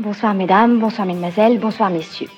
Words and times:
Bonsoir 0.00 0.32
mesdames, 0.32 0.78
bonsoir 0.78 1.06
mesdemoiselles, 1.06 1.58
bonsoir 1.58 1.90
messieurs. 1.90 2.28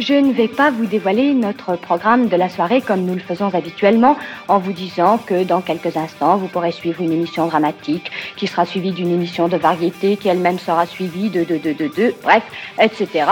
Je 0.00 0.14
ne 0.14 0.32
vais 0.32 0.48
pas 0.48 0.72
vous 0.72 0.86
dévoiler 0.86 1.32
notre 1.32 1.76
programme 1.76 2.26
de 2.26 2.34
la 2.34 2.48
soirée 2.48 2.80
comme 2.80 3.02
nous 3.04 3.14
le 3.14 3.20
faisons 3.20 3.54
habituellement 3.54 4.16
en 4.48 4.58
vous 4.58 4.72
disant 4.72 5.18
que 5.18 5.44
dans 5.44 5.60
quelques 5.60 5.96
instants 5.96 6.36
vous 6.36 6.48
pourrez 6.48 6.72
suivre 6.72 7.02
une 7.02 7.12
émission 7.12 7.46
dramatique 7.46 8.10
qui 8.36 8.48
sera 8.48 8.66
suivie 8.66 8.90
d'une 8.90 9.12
émission 9.12 9.46
de 9.46 9.56
variété 9.56 10.16
qui 10.16 10.26
elle-même 10.26 10.58
sera 10.58 10.86
suivie 10.86 11.30
de 11.30 11.44
de 11.44 11.56
de 11.58 11.72
de 11.72 11.86
de 11.86 12.14
bref 12.24 12.42
etc. 12.80 13.26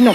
Non. 0.00 0.14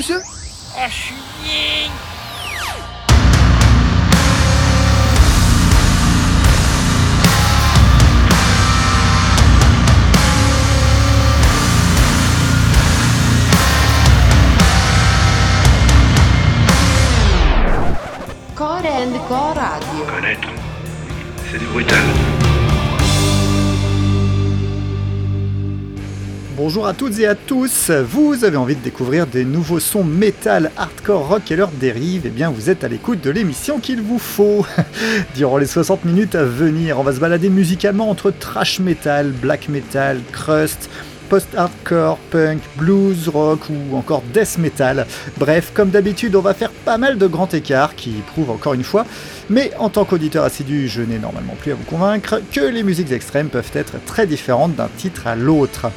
Ah, 0.00 0.86
je 0.88 0.94
suis 0.94 1.14
bien. 1.42 1.90
Core 18.54 18.86
and 18.86 19.18
Core 19.26 19.54
Radio. 19.56 20.04
Connaître, 20.14 20.48
c'est 21.50 21.58
du 21.58 21.66
Bonjour 26.58 26.88
à 26.88 26.92
toutes 26.92 27.20
et 27.20 27.26
à 27.28 27.36
tous, 27.36 27.92
vous 27.92 28.44
avez 28.44 28.56
envie 28.56 28.74
de 28.74 28.82
découvrir 28.82 29.28
des 29.28 29.44
nouveaux 29.44 29.78
sons 29.78 30.02
métal, 30.02 30.72
hardcore, 30.76 31.28
rock 31.28 31.52
et 31.52 31.56
leurs 31.56 31.70
dérives, 31.70 32.22
eh 32.24 32.30
bien 32.30 32.50
vous 32.50 32.68
êtes 32.68 32.82
à 32.82 32.88
l'écoute 32.88 33.20
de 33.20 33.30
l'émission 33.30 33.78
qu'il 33.78 34.02
vous 34.02 34.18
faut. 34.18 34.66
Durant 35.36 35.58
les 35.58 35.68
60 35.68 36.04
minutes 36.04 36.34
à 36.34 36.42
venir, 36.42 36.98
on 36.98 37.04
va 37.04 37.12
se 37.12 37.20
balader 37.20 37.48
musicalement 37.48 38.10
entre 38.10 38.32
trash 38.32 38.80
metal, 38.80 39.30
black 39.30 39.68
metal, 39.68 40.20
crust, 40.32 40.90
post-hardcore, 41.28 42.18
punk, 42.32 42.58
blues, 42.76 43.28
rock 43.28 43.60
ou 43.70 43.96
encore 43.96 44.24
death 44.34 44.58
metal. 44.58 45.06
Bref, 45.36 45.70
comme 45.72 45.90
d'habitude, 45.90 46.34
on 46.34 46.40
va 46.40 46.54
faire 46.54 46.72
pas 46.72 46.98
mal 46.98 47.18
de 47.18 47.26
grands 47.28 47.50
écarts 47.50 47.94
qui 47.94 48.10
prouvent 48.32 48.50
encore 48.50 48.74
une 48.74 48.82
fois, 48.82 49.06
mais 49.48 49.70
en 49.78 49.90
tant 49.90 50.04
qu'auditeur 50.04 50.42
assidu, 50.42 50.88
je 50.88 51.02
n'ai 51.02 51.20
normalement 51.20 51.54
plus 51.54 51.70
à 51.70 51.76
vous 51.76 51.84
convaincre 51.84 52.40
que 52.50 52.62
les 52.62 52.82
musiques 52.82 53.12
extrêmes 53.12 53.48
peuvent 53.48 53.70
être 53.74 54.04
très 54.06 54.26
différentes 54.26 54.74
d'un 54.74 54.90
titre 54.96 55.28
à 55.28 55.36
l'autre. 55.36 55.92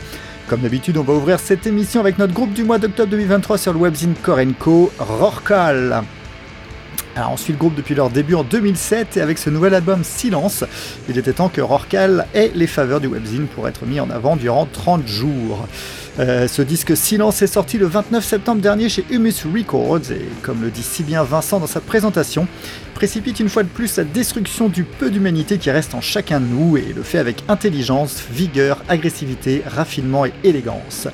Comme 0.52 0.60
d'habitude, 0.60 0.98
on 0.98 1.04
va 1.04 1.14
ouvrir 1.14 1.40
cette 1.40 1.66
émission 1.66 2.02
avec 2.02 2.18
notre 2.18 2.34
groupe 2.34 2.52
du 2.52 2.66
mois 2.66 2.78
d'octobre 2.78 3.10
2023 3.12 3.58
sur 3.58 3.72
le 3.72 3.80
webzine 3.80 4.16
Korenko, 4.22 4.92
Rorkal. 5.00 6.04
Alors 7.16 7.32
on 7.32 7.38
suit 7.38 7.54
le 7.54 7.58
groupe 7.58 7.74
depuis 7.74 7.96
leur 7.96 8.10
début 8.10 8.36
en 8.36 8.44
2007 8.44 9.16
et 9.16 9.22
avec 9.22 9.38
ce 9.38 9.50
nouvel 9.50 9.74
album 9.74 10.04
Silence, 10.04 10.66
il 11.08 11.18
était 11.18 11.32
temps 11.32 11.48
que 11.48 11.62
Rorcal 11.62 12.28
ait 12.34 12.52
les 12.54 12.68
faveurs 12.68 13.00
du 13.00 13.08
webzine 13.08 13.48
pour 13.48 13.70
être 13.70 13.86
mis 13.86 14.02
en 14.02 14.10
avant 14.10 14.36
durant 14.36 14.66
30 14.66 15.08
jours. 15.08 15.70
Euh, 16.20 16.48
ce 16.48 16.62
disque 16.62 16.98
Silence 16.98 17.42
est 17.42 17.48
sorti 17.48 17.78
le 17.78 17.86
29 17.86 18.24
septembre 18.26 18.62
dernier 18.62 18.90
chez 18.90 19.06
Humus 19.10 19.46
Records 19.46 20.12
et 20.12 20.28
comme 20.42 20.62
le 20.62 20.70
dit 20.70 20.84
si 20.84 21.04
bien 21.04 21.24
Vincent 21.24 21.60
dans 21.60 21.68
sa 21.68 21.80
présentation, 21.80 22.48
précipite 22.96 23.40
une 23.40 23.48
fois 23.48 23.64
de 23.64 23.70
plus 23.70 23.96
la 23.96 24.04
destruction 24.04 24.68
du 24.68 24.84
peu 24.84 25.10
d'humanité 25.10 25.58
qui 25.58 25.72
reste 25.72 25.96
en 25.96 26.02
chacun 26.02 26.42
de 26.42 26.46
nous 26.46 26.76
et 26.76 26.94
le 26.94 27.02
fait 27.02 27.18
avec 27.18 27.44
intelligence, 27.48 28.24
vigueur, 28.30 28.84
agressivité, 28.90 29.64
raffinement 29.66 30.26
et 30.26 30.34
élégance. 30.44 31.08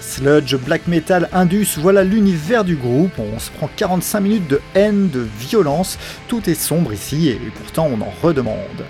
Sludge, 0.00 0.56
black 0.56 0.88
metal, 0.88 1.28
indus, 1.32 1.78
voilà 1.78 2.02
l'univers 2.02 2.64
du 2.64 2.74
groupe. 2.74 3.12
On 3.18 3.38
se 3.38 3.50
prend 3.52 3.70
45 3.76 4.20
minutes 4.20 4.48
de 4.48 4.60
haine, 4.74 5.08
de 5.08 5.24
violence. 5.38 5.98
Tout 6.26 6.50
est 6.50 6.54
sombre 6.54 6.92
ici 6.92 7.28
et 7.28 7.40
pourtant 7.54 7.88
on 7.90 8.00
en 8.02 8.12
redemande. 8.22 8.84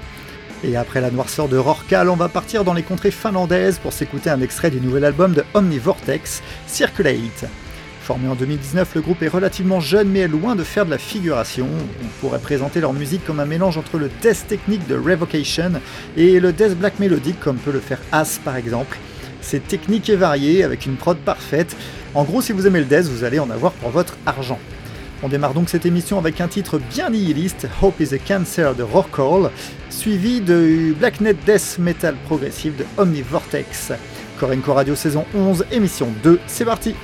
Et 0.64 0.76
après 0.76 1.00
la 1.00 1.10
noirceur 1.10 1.48
de 1.48 1.56
Rorcal, 1.56 2.08
on 2.08 2.14
va 2.14 2.28
partir 2.28 2.62
dans 2.62 2.72
les 2.72 2.84
contrées 2.84 3.10
finlandaises 3.10 3.80
pour 3.80 3.92
s'écouter 3.92 4.30
un 4.30 4.40
extrait 4.40 4.70
du 4.70 4.80
nouvel 4.80 5.04
album 5.04 5.32
de 5.32 5.44
Omnivortex, 5.54 6.40
Circulate. 6.68 7.46
Formé 8.02 8.28
en 8.28 8.36
2019, 8.36 8.94
le 8.94 9.00
groupe 9.00 9.22
est 9.22 9.28
relativement 9.28 9.80
jeune 9.80 10.08
mais 10.08 10.20
est 10.20 10.28
loin 10.28 10.54
de 10.54 10.62
faire 10.62 10.86
de 10.86 10.90
la 10.90 10.98
figuration. 10.98 11.66
On 12.02 12.20
pourrait 12.20 12.38
présenter 12.38 12.80
leur 12.80 12.92
musique 12.92 13.24
comme 13.24 13.40
un 13.40 13.44
mélange 13.44 13.76
entre 13.76 13.98
le 13.98 14.08
death 14.20 14.46
technique 14.46 14.86
de 14.86 14.94
Revocation 14.94 15.72
et 16.16 16.38
le 16.38 16.52
death 16.52 16.78
black 16.78 17.00
mélodique 17.00 17.40
comme 17.40 17.56
peut 17.56 17.72
le 17.72 17.80
faire 17.80 17.98
As 18.12 18.38
par 18.44 18.56
exemple. 18.56 18.98
C'est 19.40 19.66
technique 19.66 20.08
et 20.10 20.16
varié 20.16 20.62
avec 20.62 20.86
une 20.86 20.94
prod 20.94 21.16
parfaite. 21.18 21.76
En 22.14 22.22
gros, 22.22 22.40
si 22.40 22.52
vous 22.52 22.68
aimez 22.68 22.80
le 22.80 22.84
death, 22.84 23.06
vous 23.06 23.24
allez 23.24 23.40
en 23.40 23.50
avoir 23.50 23.72
pour 23.72 23.90
votre 23.90 24.16
argent. 24.26 24.60
On 25.24 25.28
démarre 25.28 25.54
donc 25.54 25.68
cette 25.68 25.86
émission 25.86 26.18
avec 26.18 26.40
un 26.40 26.48
titre 26.48 26.80
bien 26.90 27.10
nihiliste, 27.10 27.68
Hope 27.80 28.00
is 28.00 28.12
a 28.12 28.18
Cancer 28.18 28.74
de 28.74 28.82
Rorcall, 28.82 29.52
suivi 29.88 30.40
de 30.40 30.92
Blacknet 30.98 31.34
Death 31.46 31.78
Metal 31.78 32.16
progressif 32.26 32.76
de 32.76 32.84
Omnivortex. 32.96 33.92
Korenko 34.40 34.74
Radio 34.74 34.96
saison 34.96 35.24
11, 35.32 35.66
émission 35.70 36.08
2, 36.24 36.40
c'est 36.48 36.64
parti 36.64 36.96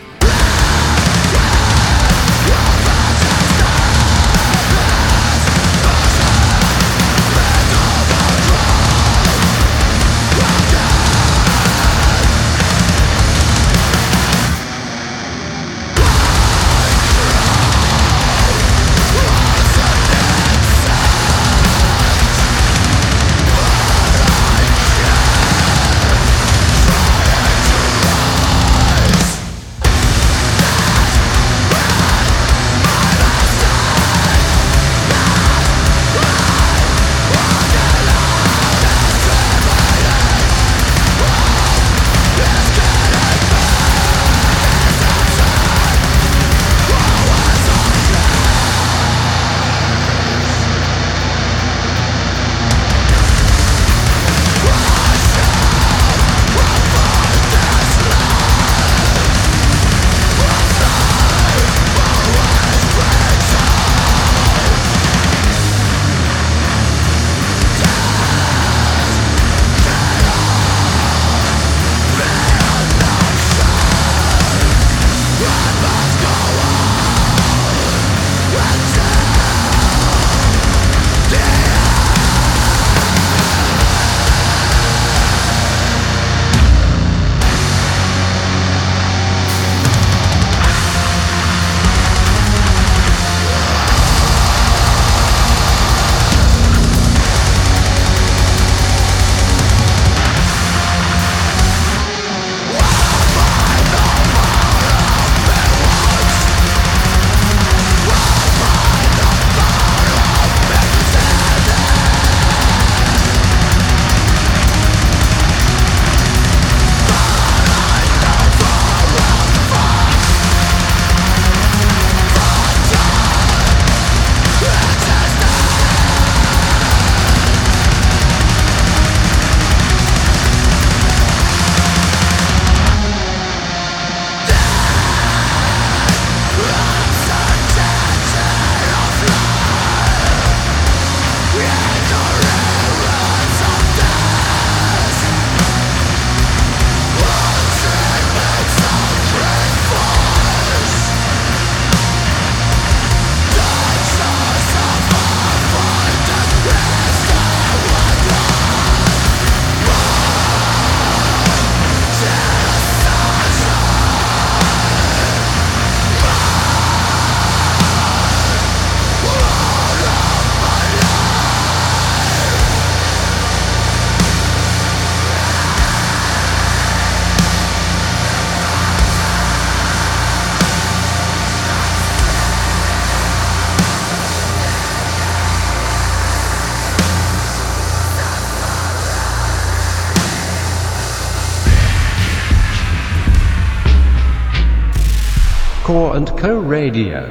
and 196.19 196.37
Co 196.37 196.59
Radio. 196.59 197.31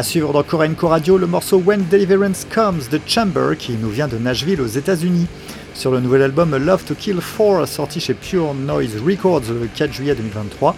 À 0.00 0.02
suivre 0.02 0.32
dans 0.32 0.42
Korenko 0.42 0.88
Radio 0.88 1.18
le 1.18 1.26
morceau 1.26 1.58
When 1.58 1.84
Deliverance 1.90 2.46
Comes 2.50 2.80
de 2.90 2.98
Chamber 3.06 3.54
qui 3.58 3.72
nous 3.72 3.90
vient 3.90 4.08
de 4.08 4.16
Nashville 4.16 4.62
aux 4.62 4.66
États-Unis. 4.66 5.26
Sur 5.74 5.90
le 5.90 6.00
nouvel 6.00 6.22
album 6.22 6.56
Love 6.56 6.84
to 6.84 6.94
Kill 6.94 7.18
4 7.18 7.68
sorti 7.68 8.00
chez 8.00 8.14
Pure 8.14 8.54
Noise 8.54 8.96
Records 9.06 9.42
le 9.50 9.68
4 9.76 9.92
juillet 9.92 10.14
2023, 10.14 10.74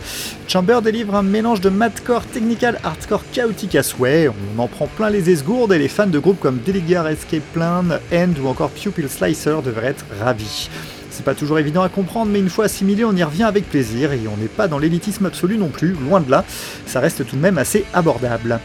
Chamber 0.49 0.81
délivre 0.83 1.14
un 1.14 1.23
mélange 1.23 1.61
de 1.61 1.69
madcore 1.69 2.25
technical 2.25 2.81
hardcore 2.83 3.23
chaotique 3.31 3.76
à 3.76 3.85
souhait. 3.85 4.29
On 4.29 4.61
en 4.61 4.67
prend 4.67 4.88
plein 4.88 5.09
les 5.09 5.31
esgourdes 5.31 5.73
et 5.73 5.79
les 5.79 5.87
fans 5.87 6.09
de 6.09 6.19
groupes 6.19 6.41
comme 6.41 6.59
Deligar 6.67 7.07
Escape 7.07 7.45
Plan, 7.52 7.85
End 8.12 8.33
ou 8.43 8.49
encore 8.49 8.71
Pupil 8.71 9.09
Slicer 9.09 9.59
devraient 9.64 9.91
être 9.91 10.05
ravis. 10.21 10.69
C'est 11.11 11.25
pas 11.25 11.37
toujours 11.37 11.61
évident 11.61 11.83
à 11.83 11.88
comprendre, 11.88 12.33
mais 12.33 12.41
une 12.41 12.50
fois 12.50 12.64
assimilé, 12.64 13.05
on 13.05 13.14
y 13.14 13.23
revient 13.23 13.45
avec 13.45 13.71
plaisir 13.71 14.12
et 14.12 14.23
on 14.26 14.37
n'est 14.37 14.49
pas 14.49 14.67
dans 14.67 14.81
l'élitisme 14.81 15.26
absolu 15.26 15.59
non 15.59 15.69
plus, 15.69 15.93
loin 15.93 16.21
de 16.21 16.29
là. 16.29 16.45
Ça 16.87 16.99
reste 16.99 17.25
tout 17.25 17.37
de 17.37 17.41
même 17.41 17.59
assez 17.59 17.85
abordable. 17.95 18.59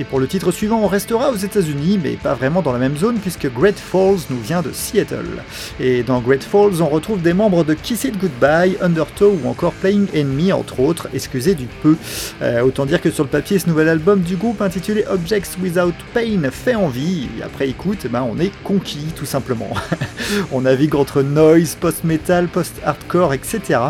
Et 0.00 0.04
pour 0.04 0.20
le 0.20 0.28
titre 0.28 0.52
suivant, 0.52 0.80
on 0.80 0.86
restera 0.86 1.30
aux 1.32 1.36
États-Unis, 1.36 1.98
mais 2.00 2.12
pas 2.12 2.34
vraiment 2.34 2.62
dans 2.62 2.72
la 2.72 2.78
même 2.78 2.96
zone 2.96 3.16
puisque 3.16 3.52
Great 3.52 3.76
Falls 3.76 4.18
nous 4.30 4.40
vient 4.40 4.62
de 4.62 4.70
Seattle. 4.72 5.42
Et 5.80 6.04
dans 6.04 6.20
Great 6.20 6.44
Falls, 6.44 6.80
on 6.80 6.88
retrouve 6.88 7.20
des 7.20 7.32
membres 7.32 7.64
de 7.64 7.74
Kiss 7.74 8.04
It 8.04 8.16
Goodbye, 8.16 8.76
Undertow 8.80 9.36
ou 9.42 9.48
encore 9.48 9.72
Playing 9.72 10.06
Enemy, 10.14 10.52
entre 10.52 10.78
autres, 10.78 11.08
excusez 11.12 11.56
du 11.56 11.66
peu. 11.82 11.96
Euh, 12.42 12.60
autant 12.62 12.86
dire 12.86 13.00
que 13.00 13.10
sur 13.10 13.24
le 13.24 13.30
papier, 13.30 13.58
ce 13.58 13.68
nouvel 13.68 13.88
album 13.88 14.20
du 14.20 14.36
groupe 14.36 14.62
intitulé 14.62 15.04
Objects 15.10 15.58
Without 15.60 15.94
Pain 16.14 16.48
fait 16.52 16.76
envie, 16.76 17.28
et 17.36 17.42
après 17.42 17.68
écoute, 17.68 17.98
eh 18.04 18.08
ben, 18.08 18.22
on 18.22 18.38
est 18.38 18.52
conquis 18.62 19.06
tout 19.16 19.26
simplement. 19.26 19.70
on 20.52 20.60
navigue 20.60 20.94
entre 20.94 21.22
noise, 21.22 21.74
post-metal, 21.74 22.46
post-hardcore, 22.46 23.34
etc. 23.34 23.80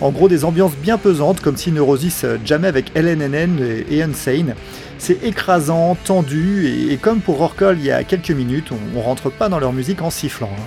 En 0.00 0.10
gros, 0.10 0.28
des 0.28 0.44
ambiances 0.44 0.74
bien 0.76 0.98
pesantes, 0.98 1.40
comme 1.40 1.56
si 1.56 1.70
Neurosis 1.70 2.26
jamais 2.44 2.66
avec 2.66 2.90
LNNN 2.96 3.84
et 3.88 4.02
Insane. 4.02 4.54
C'est 4.98 5.22
écrasant, 5.24 5.96
tendu, 6.04 6.66
et, 6.90 6.96
comme 6.96 7.20
pour 7.20 7.38
Rorkol 7.38 7.78
il 7.78 7.84
y 7.84 7.90
a 7.90 8.04
quelques 8.04 8.30
minutes, 8.30 8.70
on, 8.94 9.00
rentre 9.00 9.30
pas 9.30 9.48
dans 9.48 9.58
leur 9.58 9.72
musique 9.72 10.02
en 10.02 10.10
sifflant. 10.10 10.50
Hein. 10.56 10.62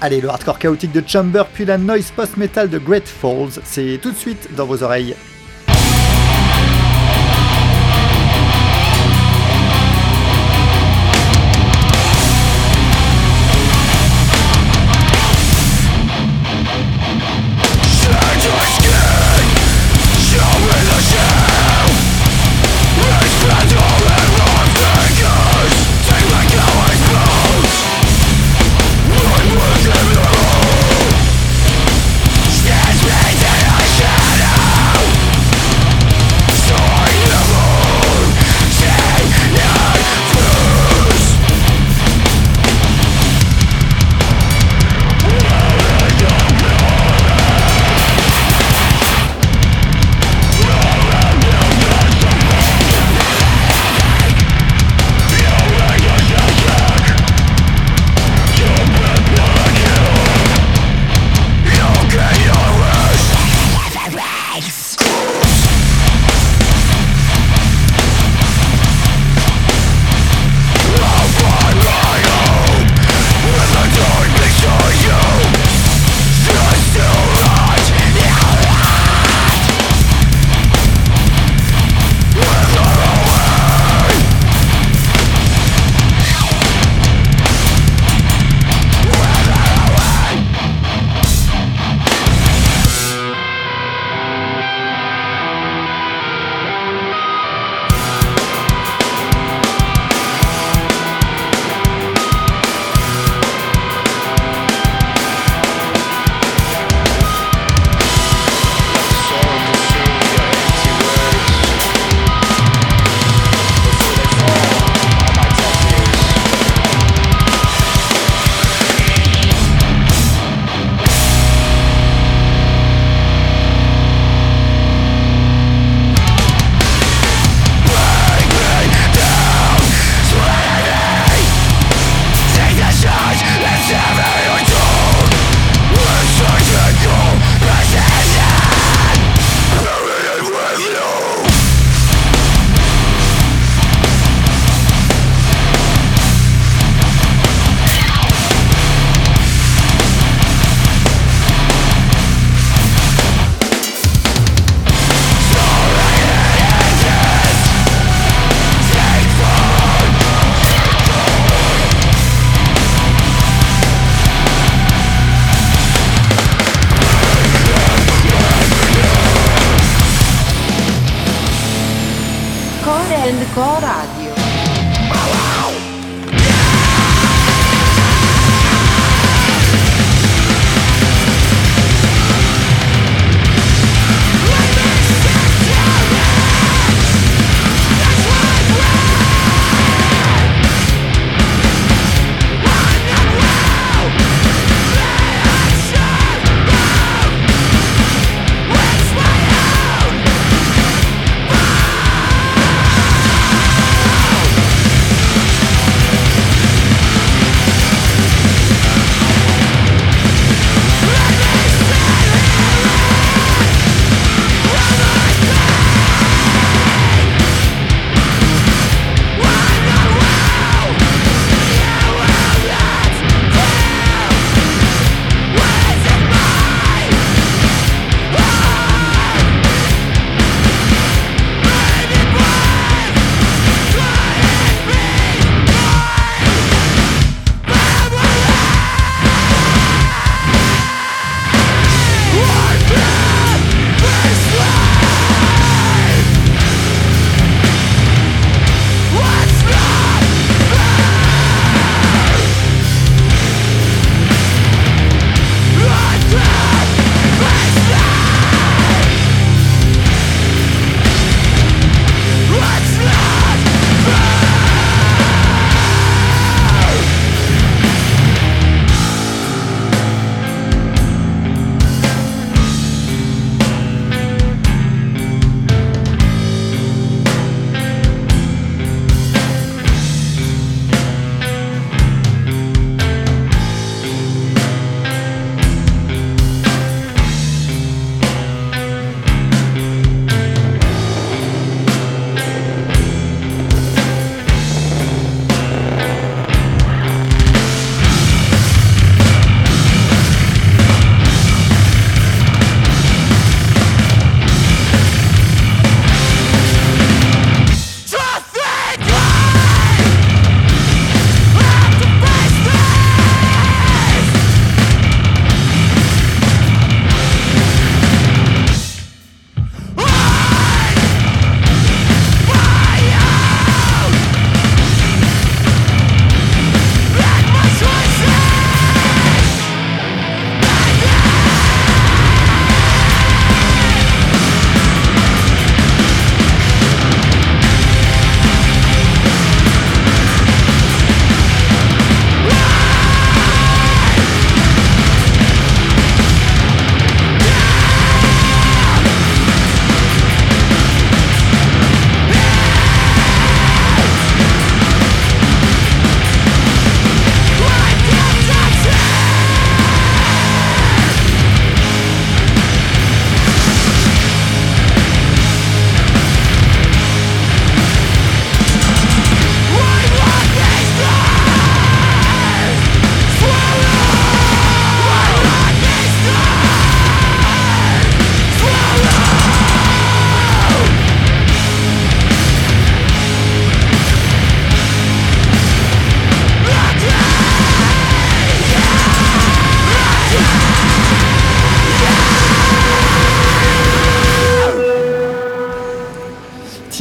Allez, 0.00 0.20
le 0.20 0.28
hardcore 0.28 0.58
chaotique 0.58 0.92
de 0.92 1.02
Chamber, 1.06 1.44
puis 1.52 1.64
la 1.64 1.78
noise 1.78 2.12
post-metal 2.14 2.68
de 2.68 2.78
Great 2.78 3.08
Falls, 3.08 3.60
c'est 3.64 3.98
tout 4.00 4.12
de 4.12 4.16
suite 4.16 4.48
dans 4.56 4.66
vos 4.66 4.82
oreilles. 4.82 5.14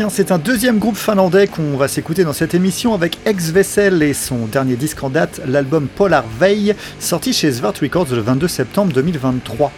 C'est 0.10 0.32
un 0.32 0.38
deuxième 0.38 0.80
groupe 0.80 0.96
finlandais 0.96 1.48
qu'on 1.48 1.76
va 1.76 1.88
s'écouter 1.88 2.24
dans 2.24 2.34
cette 2.34 2.54
émission 2.54 2.94
avec 2.94 3.18
Ex 3.26 3.50
Vessel 3.50 4.02
et 4.02 4.14
son 4.14 4.46
dernier 4.46 4.76
disque 4.76 5.04
en 5.04 5.10
date, 5.10 5.42
l'album 5.46 5.88
Polar 5.88 6.24
Veil, 6.40 6.76
sorti 7.00 7.34
chez 7.34 7.52
Svart 7.52 7.74
Records 7.82 8.08
le 8.12 8.22
22 8.22 8.48
septembre 8.48 8.94
2023. 8.94 9.72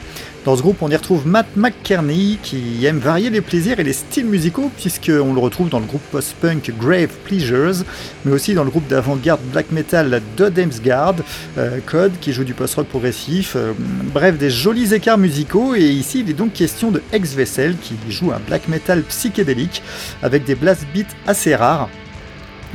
Dans 0.45 0.55
ce 0.55 0.61
groupe, 0.61 0.77
on 0.81 0.89
y 0.89 0.95
retrouve 0.95 1.27
Matt 1.27 1.47
McKerney 1.57 2.37
qui 2.41 2.85
aime 2.85 2.99
varier 2.99 3.29
les 3.29 3.41
plaisirs 3.41 3.79
et 3.79 3.83
les 3.83 3.93
styles 3.93 4.25
musicaux, 4.25 4.71
puisqu'on 4.77 5.33
le 5.33 5.39
retrouve 5.39 5.67
dans 5.67 5.79
le 5.79 5.85
groupe 5.85 6.01
post-punk 6.11 6.71
Grave 6.79 7.09
Pleasures, 7.25 7.83
mais 8.23 8.31
aussi 8.31 8.53
dans 8.53 8.63
le 8.63 8.69
groupe 8.69 8.87
d'avant-garde 8.87 9.41
black 9.51 9.71
metal 9.71 10.21
Dodemsgard, 10.37 11.15
euh, 11.57 11.79
Code 11.85 12.13
qui 12.21 12.31
joue 12.31 12.45
du 12.45 12.53
post-rock 12.53 12.87
progressif, 12.87 13.53
euh, 13.57 13.73
bref, 14.13 14.37
des 14.37 14.49
jolis 14.49 14.93
écarts 14.93 15.17
musicaux. 15.17 15.75
Et 15.75 15.89
ici, 15.89 16.21
il 16.21 16.29
est 16.29 16.33
donc 16.33 16.53
question 16.53 16.89
de 16.89 17.03
Ex 17.11 17.33
Vessel 17.33 17.75
qui 17.77 17.95
joue 18.09 18.31
un 18.31 18.39
black 18.39 18.69
metal 18.69 19.03
psychédélique 19.03 19.83
avec 20.23 20.45
des 20.45 20.55
blast 20.55 20.85
beats 20.95 21.15
assez 21.27 21.53
rares. 21.53 21.89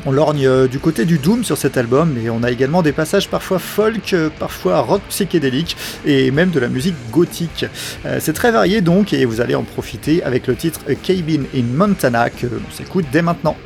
On 0.06 0.12
lorgne 0.12 0.46
euh, 0.46 0.68
du 0.68 0.78
côté 0.78 1.06
du 1.06 1.16
doom 1.16 1.44
sur 1.44 1.56
cet 1.56 1.78
album, 1.78 2.12
mais 2.14 2.28
on 2.28 2.42
a 2.42 2.50
également 2.50 2.82
des 2.82 2.92
passages 2.92 3.28
parfois 3.28 3.58
folk, 3.58 4.12
euh, 4.12 4.28
parfois 4.38 4.80
rock 4.80 5.00
psychédélique 5.08 5.76
et 6.04 6.30
même 6.30 6.50
de 6.50 6.60
la 6.60 6.68
musique 6.68 6.96
gothique. 7.10 7.64
Euh, 8.04 8.18
c'est 8.20 8.34
très 8.34 8.50
varié 8.50 8.82
donc 8.82 9.14
et 9.14 9.24
vous 9.24 9.40
allez 9.40 9.54
en 9.54 9.62
profiter 9.62 10.22
avec 10.22 10.46
le 10.46 10.56
titre 10.56 10.80
Cabin 11.02 11.44
in 11.54 11.62
Montana 11.62 12.28
que 12.28 12.46
l'on 12.46 12.70
s'écoute 12.70 13.06
dès 13.12 13.22
maintenant. 13.22 13.56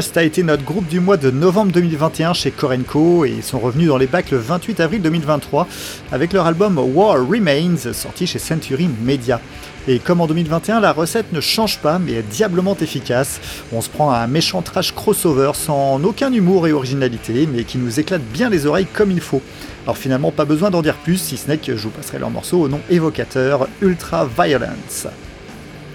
A 0.00 0.22
été 0.22 0.42
notre 0.42 0.64
groupe 0.64 0.88
du 0.88 0.98
mois 0.98 1.18
de 1.18 1.30
novembre 1.30 1.72
2021 1.72 2.32
chez 2.32 2.50
Korenko 2.50 3.26
et 3.26 3.32
ils 3.36 3.42
sont 3.42 3.58
revenus 3.58 3.88
dans 3.88 3.98
les 3.98 4.06
bacs 4.06 4.30
le 4.30 4.38
28 4.38 4.80
avril 4.80 5.02
2023 5.02 5.68
avec 6.10 6.32
leur 6.32 6.46
album 6.46 6.78
War 6.78 7.16
Remains 7.16 7.92
sorti 7.92 8.26
chez 8.26 8.38
Century 8.38 8.88
Media. 9.02 9.42
Et 9.88 9.98
comme 9.98 10.22
en 10.22 10.26
2021, 10.26 10.80
la 10.80 10.92
recette 10.92 11.34
ne 11.34 11.40
change 11.42 11.80
pas 11.80 11.98
mais 11.98 12.12
est 12.12 12.22
diablement 12.22 12.74
efficace. 12.80 13.42
On 13.74 13.82
se 13.82 13.90
prend 13.90 14.10
un 14.10 14.26
méchant 14.26 14.62
trash 14.62 14.94
crossover 14.94 15.50
sans 15.52 16.02
aucun 16.02 16.32
humour 16.32 16.66
et 16.66 16.72
originalité 16.72 17.46
mais 17.46 17.64
qui 17.64 17.76
nous 17.76 18.00
éclate 18.00 18.22
bien 18.22 18.48
les 18.48 18.64
oreilles 18.64 18.88
comme 18.90 19.10
il 19.10 19.20
faut. 19.20 19.42
Alors 19.84 19.98
finalement 19.98 20.32
pas 20.32 20.46
besoin 20.46 20.70
d'en 20.70 20.80
dire 20.80 20.96
plus 20.96 21.18
si 21.18 21.36
ce 21.36 21.46
n'est 21.46 21.58
que 21.58 21.76
je 21.76 21.82
vous 21.82 21.90
passerai 21.90 22.18
leur 22.18 22.30
morceau 22.30 22.62
au 22.62 22.68
nom 22.68 22.80
évocateur 22.88 23.68
Ultra 23.82 24.26
Violence. 24.26 25.08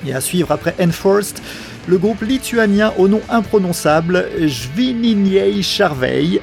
Et 0.05 0.13
à 0.13 0.21
suivre 0.21 0.51
après 0.51 0.75
Enforced, 0.79 1.39
le 1.87 1.97
groupe 1.97 2.21
lituanien 2.21 2.93
au 2.97 3.07
nom 3.07 3.21
imprononçable 3.29 4.25
Jvininiei 4.39 5.61
Charvei. 5.61 6.41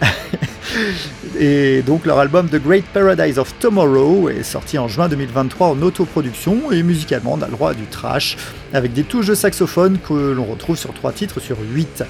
et 1.38 1.83
donc 1.83 2.07
leur 2.07 2.18
album 2.18 2.48
The 2.48 2.62
Great 2.62 2.85
Paradise 2.92 3.38
of 3.38 3.52
Tomorrow 3.59 4.28
est 4.28 4.42
sorti 4.42 4.78
en 4.78 4.88
juin 4.88 5.09
2023 5.09 5.68
en 5.68 5.83
autoproduction 5.83 6.70
et 6.70 6.83
musicalement 6.83 7.35
on 7.35 7.42
a 7.42 7.46
le 7.46 7.52
droit 7.52 7.70
à 7.70 7.74
du 7.74 7.87
trash 7.87 8.37
avec 8.72 8.92
des 8.92 9.02
touches 9.02 9.26
de 9.26 9.35
saxophone 9.35 9.98
que 10.07 10.14
l'on 10.14 10.44
retrouve 10.44 10.76
sur 10.76 10.92
3 10.94 11.12
titres 11.12 11.40
sur 11.40 11.57
8. 11.74 12.05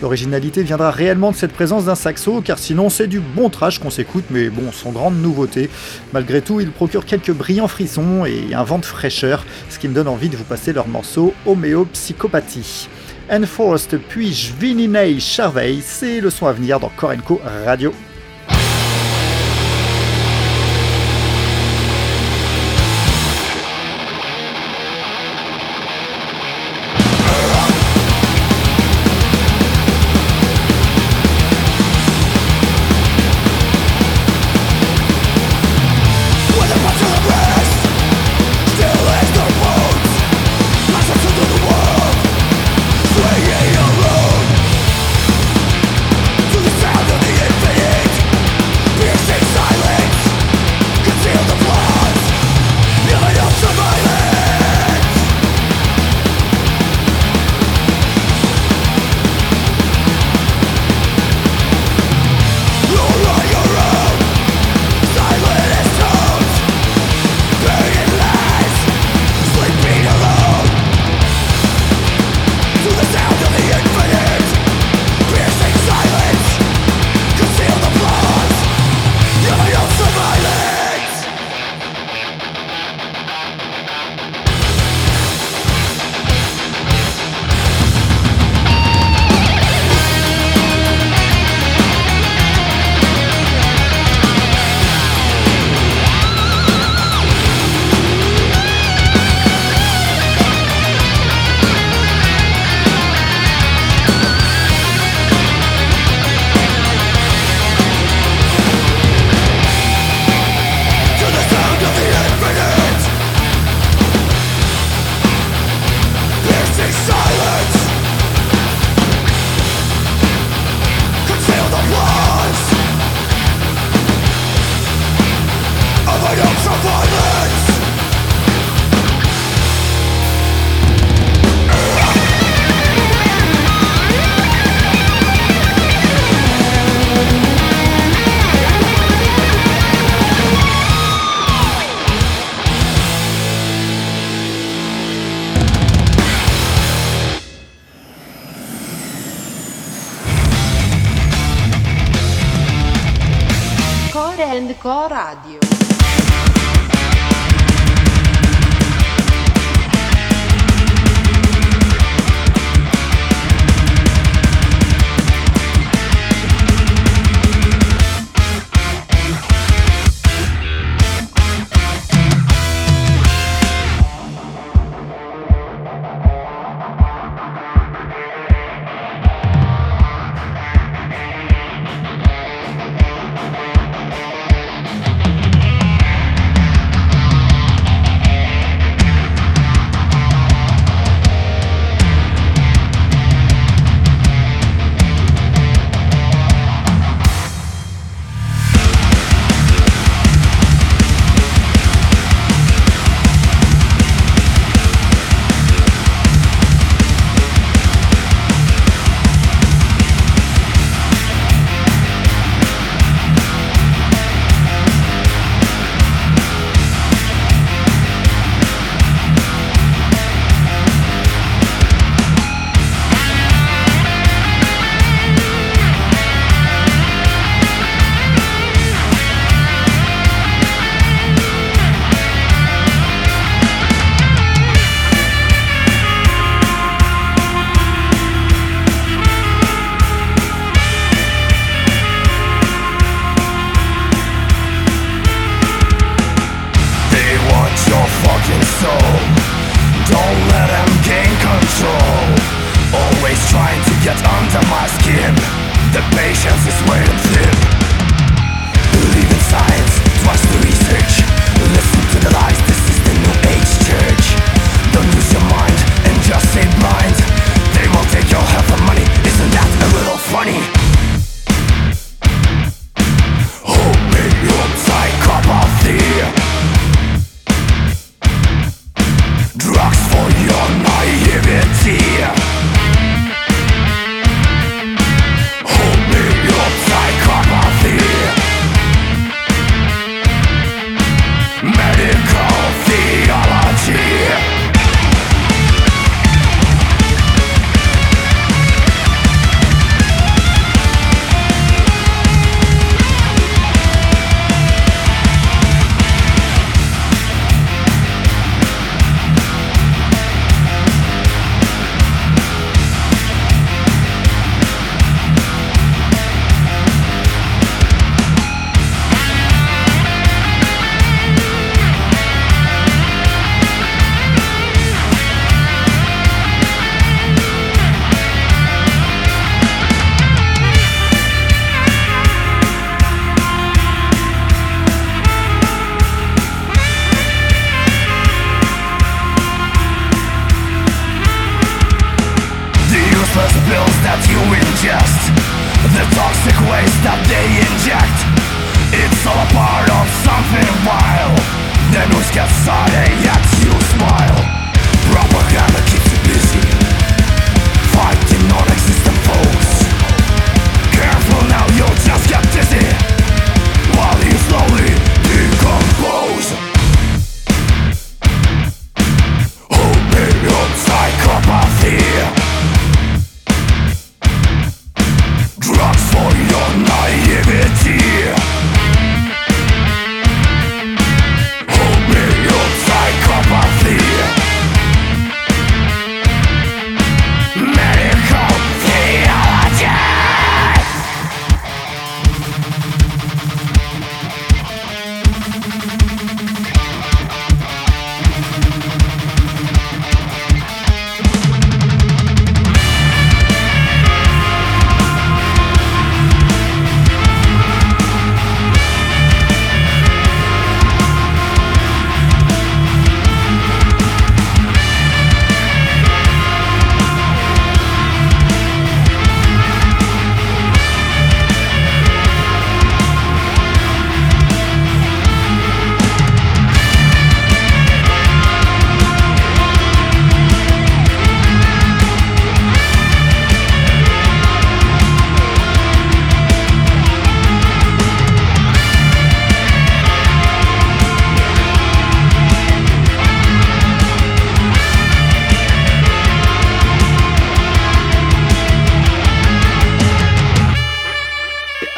L'originalité 0.00 0.62
viendra 0.62 0.90
réellement 0.90 1.32
de 1.32 1.36
cette 1.36 1.52
présence 1.52 1.86
d'un 1.86 1.94
saxo, 1.96 2.40
car 2.40 2.58
sinon 2.58 2.88
c'est 2.88 3.08
du 3.08 3.18
bon 3.18 3.50
trash 3.50 3.78
qu'on 3.80 3.90
s'écoute, 3.90 4.24
mais 4.30 4.48
bon, 4.48 4.70
sans 4.70 4.92
grande 4.92 5.20
nouveauté. 5.20 5.70
Malgré 6.12 6.40
tout, 6.40 6.60
il 6.60 6.70
procure 6.70 7.04
quelques 7.04 7.32
brillants 7.32 7.68
frissons 7.68 8.24
et 8.24 8.54
un 8.54 8.62
vent 8.62 8.78
de 8.78 8.84
fraîcheur, 8.84 9.44
ce 9.68 9.78
qui 9.78 9.88
me 9.88 9.94
donne 9.94 10.08
envie 10.08 10.28
de 10.28 10.36
vous 10.36 10.44
passer 10.44 10.72
leur 10.72 10.86
morceau 10.86 11.34
Homéopsychopathie. 11.46 12.88
Enforced 13.30 14.00
puis 14.08 14.32
Jvininei 14.32 15.20
Charvey, 15.20 15.78
c'est 15.82 16.20
le 16.20 16.30
son 16.30 16.46
à 16.46 16.52
venir 16.52 16.80
dans 16.80 16.90
Korenko 16.90 17.40
Radio. 17.66 17.92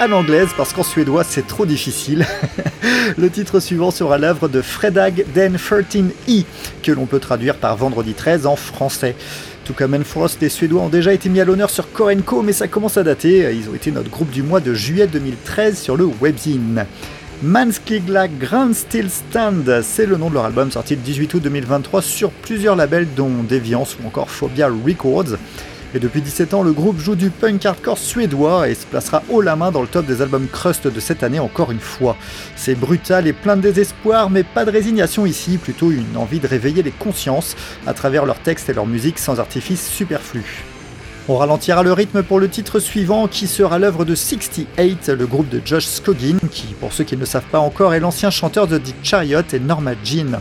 À 0.01 0.07
l'anglaise 0.07 0.49
parce 0.57 0.73
qu'en 0.73 0.83
suédois 0.83 1.25
c'est 1.25 1.47
trop 1.47 1.67
difficile. 1.67 2.27
le 3.19 3.29
titre 3.29 3.61
suivant 3.61 3.91
sera 3.91 4.17
l'œuvre 4.17 4.49
de 4.49 4.63
Fredag 4.63 5.27
den 5.35 5.57
13e 5.57 6.45
que 6.83 6.91
l'on 6.91 7.05
peut 7.05 7.19
traduire 7.19 7.57
par 7.57 7.77
Vendredi 7.77 8.15
13 8.15 8.47
en 8.47 8.57
français. 8.57 9.15
Tout 9.67 9.75
comme 9.75 9.95
Enforce, 9.95 10.39
les 10.41 10.49
Suédois 10.49 10.81
ont 10.81 10.89
déjà 10.89 11.13
été 11.13 11.29
mis 11.29 11.39
à 11.39 11.45
l'honneur 11.45 11.69
sur 11.69 11.93
Korenko, 11.93 12.41
mais 12.41 12.55
ça 12.55 12.67
commence 12.67 12.97
à 12.97 13.03
dater. 13.03 13.55
Ils 13.55 13.69
ont 13.69 13.75
été 13.75 13.93
notre 13.93 14.09
groupe 14.09 14.31
du 14.31 14.43
mois 14.43 14.61
de 14.61 14.73
juillet 14.73 15.07
2013 15.07 15.79
sur 15.79 15.97
le 15.97 16.09
webzine. 16.21 16.87
Manskigla 17.43 18.27
Grand 18.29 18.75
Still 18.75 19.11
Stand, 19.11 19.83
c'est 19.83 20.07
le 20.07 20.17
nom 20.17 20.31
de 20.31 20.35
leur 20.35 20.47
album 20.47 20.71
sorti 20.71 20.97
le 20.97 21.03
18 21.03 21.35
août 21.35 21.43
2023 21.43 22.01
sur 22.01 22.31
plusieurs 22.31 22.75
labels 22.75 23.07
dont 23.15 23.43
Deviance 23.49 23.99
ou 24.03 24.07
encore 24.07 24.31
Phobia 24.31 24.69
Records. 24.69 25.37
Et 25.95 25.99
depuis 25.99 26.21
17 26.21 26.55
ans, 26.55 26.63
le 26.63 26.73
groupe 26.73 27.01
joue 27.01 27.17
du 27.17 27.31
punk 27.31 27.67
hardcore 27.67 27.99
suédois 27.99 28.69
et 28.69 28.75
se 28.75 28.87
placera 28.87 29.25
haut 29.29 29.41
la 29.41 29.57
main 29.57 29.73
dans 29.73 29.83
le 29.83 29.89
top 29.89 30.07
des 30.07 30.23
albums 30.23 30.47
Crust 30.47 30.87
de 30.87 31.01
cette 31.01 31.25
année 31.25 31.41
encore 31.41 31.73
une 31.73 31.81
fois. 31.81 32.17
C'est 32.55 32.77
brutal 32.77 33.27
et 33.27 33.33
plein 33.33 33.57
de 33.57 33.63
désespoir, 33.63 34.31
mais 34.31 34.45
pas 34.45 34.65
de 34.65 34.71
résignation 34.71 35.27
ici, 35.27 35.59
plutôt 35.59 35.91
une 35.91 36.17
envie 36.17 36.39
de 36.39 36.47
réveiller 36.47 36.85
les 36.85 36.93
consciences 36.93 37.57
à 37.89 37.95
travers 37.95 38.25
leurs 38.25 38.39
textes 38.39 38.69
et 38.69 38.73
leur 38.73 38.87
musique 38.87 39.19
sans 39.19 39.41
artifice 39.41 39.91
superflu. 39.91 40.65
On 41.29 41.37
ralentira 41.37 41.83
le 41.83 41.93
rythme 41.93 42.23
pour 42.23 42.41
le 42.41 42.49
titre 42.49 42.81
suivant 42.81 43.29
qui 43.29 43.47
sera 43.47 43.79
l'œuvre 43.79 44.05
de 44.05 44.15
68, 44.15 45.09
le 45.09 45.27
groupe 45.27 45.49
de 45.49 45.61
Josh 45.65 45.87
Scogin, 45.87 46.39
qui 46.51 46.69
pour 46.79 46.93
ceux 46.93 47.05
qui 47.05 47.15
ne 47.15 47.21
le 47.21 47.27
savent 47.27 47.43
pas 47.51 47.61
encore 47.61 47.95
est 47.95 48.01
l'ancien 48.01 48.31
chanteur 48.31 48.67
de 48.67 48.79
Dick 48.79 48.97
Chariot 49.03 49.43
et 49.53 49.61
Norma 49.61 49.93
Jean. 50.05 50.41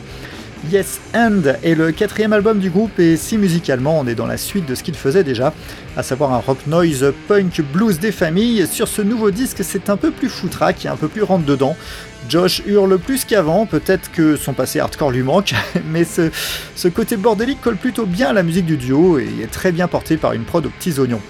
Yes 0.67 0.99
And 1.15 1.41
est 1.63 1.73
le 1.73 1.91
quatrième 1.91 2.33
album 2.33 2.59
du 2.59 2.69
groupe 2.69 2.99
et 2.99 3.15
si 3.15 3.37
musicalement 3.37 3.97
on 3.97 4.05
est 4.07 4.13
dans 4.13 4.27
la 4.27 4.35
suite 4.35 4.65
de 4.65 4.75
ce 4.75 4.83
qu'il 4.83 4.95
faisait 4.95 5.23
déjà, 5.23 5.53
à 5.95 6.03
savoir 6.03 6.33
un 6.33 6.39
rock 6.39 6.57
noise 6.67 7.13
punk 7.27 7.61
blues 7.73 7.97
des 7.99 8.11
familles, 8.11 8.67
sur 8.67 8.89
ce 8.89 9.01
nouveau 9.01 9.31
disque 9.31 9.63
c'est 9.63 9.89
un 9.89 9.95
peu 9.95 10.11
plus 10.11 10.27
foutraque 10.27 10.85
et 10.85 10.89
un 10.89 10.97
peu 10.97 11.07
plus 11.07 11.23
rentre 11.23 11.45
dedans. 11.45 11.77
Josh 12.27 12.61
hurle 12.67 12.99
plus 12.99 13.23
qu'avant, 13.23 13.65
peut-être 13.65 14.11
que 14.11 14.35
son 14.35 14.53
passé 14.53 14.79
hardcore 14.79 15.11
lui 15.11 15.23
manque, 15.23 15.53
mais 15.85 16.03
ce, 16.03 16.29
ce 16.75 16.89
côté 16.89 17.15
bordélique 17.15 17.61
colle 17.61 17.77
plutôt 17.77 18.05
bien 18.05 18.29
à 18.29 18.33
la 18.33 18.43
musique 18.43 18.65
du 18.65 18.75
duo 18.75 19.17
et 19.17 19.29
est 19.41 19.51
très 19.51 19.71
bien 19.71 19.87
porté 19.87 20.17
par 20.17 20.33
une 20.33 20.43
prod 20.43 20.65
aux 20.65 20.69
petits 20.69 20.99
oignons. 20.99 21.21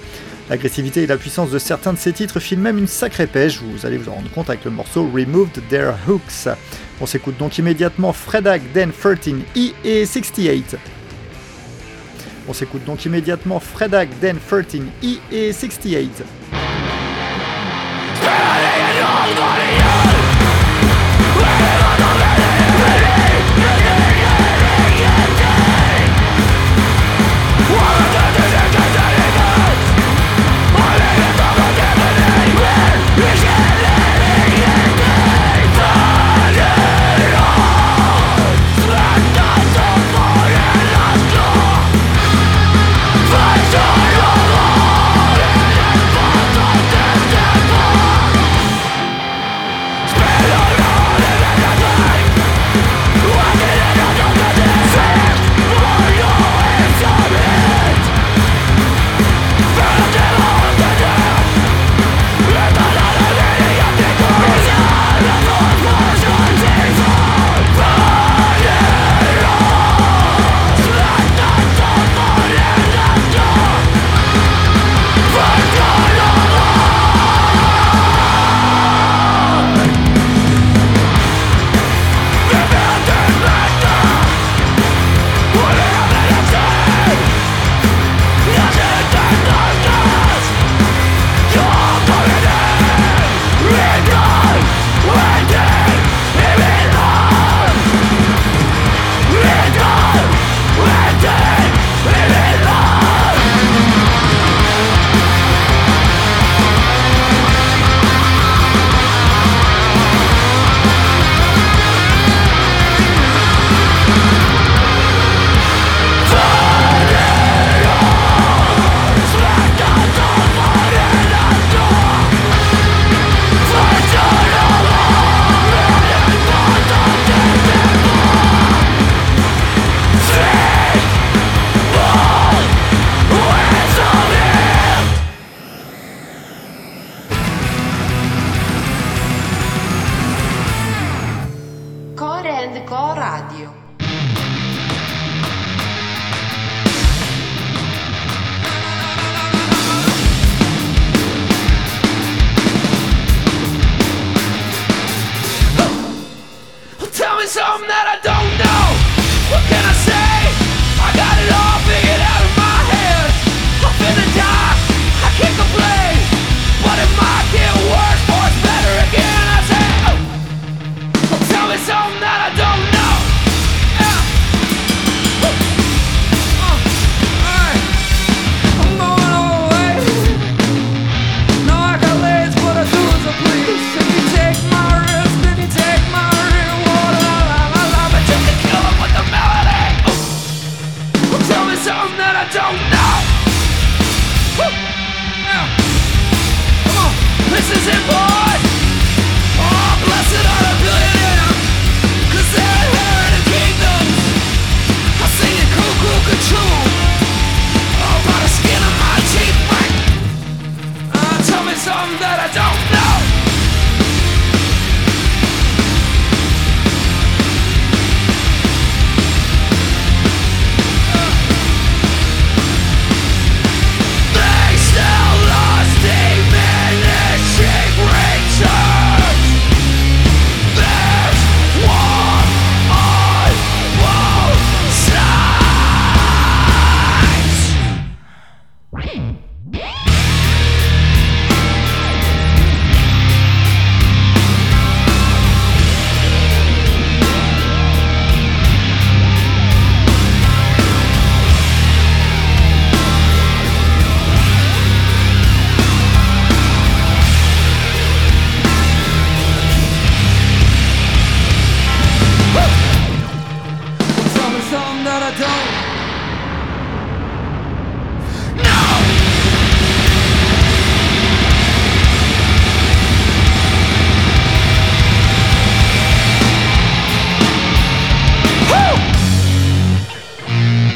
L'agressivité 0.49 1.03
et 1.03 1.07
la 1.07 1.17
puissance 1.17 1.51
de 1.51 1.59
certains 1.59 1.93
de 1.93 1.99
ces 1.99 2.11
titres 2.11 2.39
filent 2.39 2.59
même 2.59 2.79
une 2.79 2.87
sacrée 2.87 3.27
pêche, 3.27 3.61
vous 3.61 3.85
allez 3.85 3.97
vous 3.97 4.09
en 4.09 4.15
rendre 4.15 4.31
compte 4.31 4.49
avec 4.49 4.65
le 4.65 4.71
morceau 4.71 5.07
Removed 5.13 5.61
Their 5.69 5.93
Hooks. 6.07 6.49
On 6.99 7.05
s'écoute 7.05 7.37
donc 7.37 7.59
immédiatement 7.59 8.13
Fredag 8.13 8.61
Den 8.73 8.89
13E 8.91 9.43
et 9.83 10.05
68. 10.07 10.75
On 12.47 12.53
s'écoute 12.53 12.83
donc 12.83 13.05
immédiatement 13.05 13.59
Fredag 13.59 14.07
Den 14.19 14.37
13E 14.37 15.19
et 15.31 15.53
68. 15.53 16.23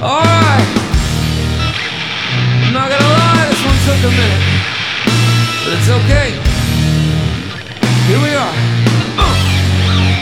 Alright. 0.04 0.68
I'm 2.60 2.74
not 2.76 2.92
gonna 2.92 3.08
lie, 3.08 3.48
this 3.48 3.64
one 3.64 3.80
took 3.88 4.04
a 4.04 4.12
minute. 4.12 4.44
But 5.64 5.80
it's 5.80 5.88
okay. 5.88 6.36
Here 8.12 8.20
we 8.20 8.36
are. 8.36 8.52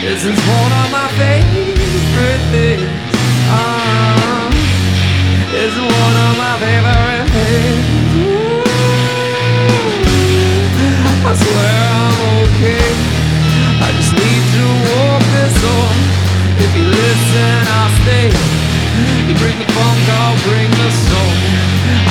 This 0.06 0.22
is 0.22 0.38
one 0.38 0.70
of 0.70 0.86
my 0.94 1.08
favorite 1.18 2.44
things. 2.54 2.86
Ah, 3.50 4.54
one 5.74 6.16
of 6.26 6.32
my 6.38 6.54
favorite 6.62 7.26
things. 7.34 7.82
I 11.26 11.34
swear 11.34 11.74
I'm 11.98 12.22
okay. 12.46 12.86
I 13.82 13.90
just 13.98 14.14
need 14.14 14.44
to 14.54 14.64
walk 14.94 15.26
this. 15.34 15.58
If 16.62 16.70
you 16.76 16.86
listen, 16.86 17.66
I'll 17.66 17.90
stay. 18.02 18.61
You 19.28 19.34
bring 19.40 19.58
the 19.58 19.68
funk, 19.72 20.02
I'll 20.20 20.38
bring 20.48 20.70
the 20.70 20.90
soul. 21.06 21.32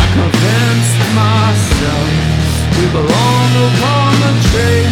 I 0.01 0.05
convinced 0.17 0.97
myself 1.13 2.09
we 2.77 2.86
belong 2.91 3.51
upon 3.69 4.11
the 4.25 4.34
train, 4.49 4.89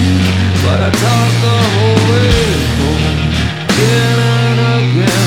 but 0.64 0.80
I 0.88 0.90
talk 1.04 1.32
the 1.46 1.58
whole 1.74 2.04
way 2.12 2.34
home, 2.80 3.06
again 3.66 4.18
and 4.20 4.60
again. 4.78 5.19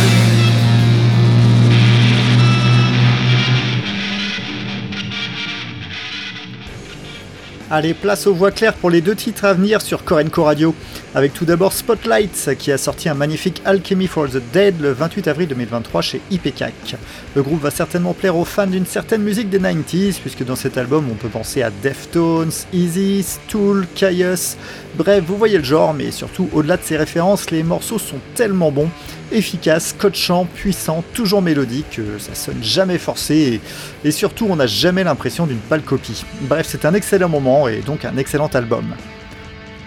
Allez, 7.75 7.95
place 7.95 8.27
aux 8.27 8.35
voix 8.35 8.51
claires 8.51 8.75
pour 8.75 8.91
les 8.91 9.01
deux 9.01 9.15
titres 9.15 9.47
à 9.47 9.55
venir 9.55 9.81
sur 9.81 10.05
Korenko 10.05 10.45
Radio. 10.45 10.75
Avec 11.15 11.33
tout 11.33 11.47
d'abord 11.47 11.73
Spotlight, 11.73 12.55
qui 12.59 12.71
a 12.71 12.77
sorti 12.77 13.09
un 13.09 13.15
magnifique 13.15 13.63
Alchemy 13.65 14.09
for 14.09 14.29
the 14.29 14.43
Dead 14.53 14.79
le 14.79 14.93
28 14.93 15.27
avril 15.27 15.49
2023 15.49 16.03
chez 16.03 16.21
IPCAC. 16.31 16.97
Le 17.35 17.43
groupe 17.43 17.63
va 17.63 17.71
certainement 17.71 18.13
plaire 18.13 18.37
aux 18.37 18.45
fans 18.45 18.67
d'une 18.67 18.85
certaine 18.85 19.23
musique 19.23 19.49
des 19.49 19.59
90s, 19.59 20.21
puisque 20.21 20.45
dans 20.45 20.55
cet 20.55 20.77
album 20.77 21.07
on 21.11 21.15
peut 21.15 21.31
penser 21.31 21.63
à 21.63 21.71
Deftones, 21.71 22.53
Easy, 22.75 23.25
Tool, 23.49 23.87
Caius. 23.95 24.59
Bref, 24.95 25.25
vous 25.27 25.39
voyez 25.39 25.57
le 25.57 25.65
genre, 25.65 25.95
mais 25.95 26.11
surtout 26.11 26.51
au-delà 26.53 26.77
de 26.77 26.83
ces 26.83 26.99
références, 26.99 27.51
les 27.51 27.63
morceaux 27.63 27.99
sont 27.99 28.21
tellement 28.35 28.71
bons, 28.71 28.91
efficaces, 29.33 29.95
coachants, 29.99 30.47
puissants, 30.47 31.05
toujours 31.15 31.43
mélodiques, 31.43 31.97
que 31.97 32.19
ça 32.19 32.35
sonne 32.35 32.63
jamais 32.63 32.99
forcé, 32.99 33.61
et, 34.05 34.11
surtout 34.11 34.47
on 34.49 34.57
n'a 34.57 34.67
jamais 34.67 35.05
l'impression 35.05 35.47
d'une 35.47 35.59
pâle 35.59 35.83
copie. 35.83 36.25
Bref, 36.43 36.67
c'est 36.69 36.85
un 36.85 36.95
excellent 36.95 37.29
moment 37.29 37.69
et 37.69 37.81
donc 37.81 38.05
un 38.05 38.17
excellent 38.17 38.49
album. 38.49 38.95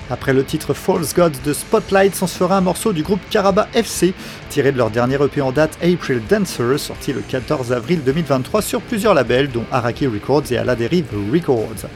Après 0.09 0.33
le 0.33 0.43
titre 0.43 0.75
False 0.75 1.15
Gods 1.15 1.41
de 1.43 1.51
Spotlight, 1.51 2.15
on 2.21 2.27
se 2.27 2.43
un 2.43 2.61
morceau 2.61 2.93
du 2.93 3.01
groupe 3.01 3.21
Caraba 3.31 3.67
FC, 3.73 4.13
tiré 4.49 4.71
de 4.71 4.77
leur 4.77 4.91
dernier 4.91 5.15
EP 5.15 5.41
en 5.41 5.51
date 5.51 5.79
April 5.81 6.21
Dancer, 6.29 6.77
sorti 6.77 7.11
le 7.11 7.21
14 7.21 7.73
avril 7.73 8.01
2023 8.05 8.61
sur 8.61 8.81
plusieurs 8.81 9.15
labels, 9.15 9.49
dont 9.49 9.65
Araki 9.71 10.05
Records 10.05 10.51
et 10.51 10.57
À 10.57 10.63
la 10.63 10.75
Dérive 10.75 11.07
Records. 11.33 11.89